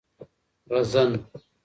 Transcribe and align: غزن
غزن 0.71 1.11